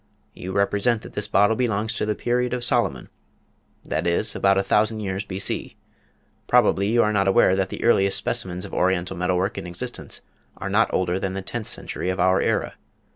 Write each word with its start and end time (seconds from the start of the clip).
You 0.33 0.51
represent 0.51 1.03
that 1.03 1.13
this 1.13 1.27
bottle 1.27 1.55
belongs 1.55 1.93
to 1.93 2.07
the 2.07 2.15
period 2.15 2.53
of 2.53 2.63
Solomon 2.63 3.07
that 3.85 4.07
is, 4.07 4.33
about 4.35 4.57
a 4.57 4.63
thousand 4.63 5.01
years 5.01 5.25
B.C. 5.25 5.77
Probably 6.47 6.87
you 6.89 7.03
are 7.03 7.13
not 7.13 7.27
aware 7.27 7.55
that 7.55 7.69
the 7.69 7.83
earliest 7.83 8.17
specimens 8.17 8.65
of 8.65 8.73
Oriental 8.73 9.15
metal 9.15 9.37
work 9.37 9.59
in 9.59 9.67
existence 9.67 10.21
are 10.57 10.71
not 10.71 10.91
older 10.91 11.19
than 11.19 11.35
the 11.35 11.43
tenth 11.43 11.67
century 11.67 12.09
of 12.09 12.19
our 12.19 12.41
era. 12.41 12.73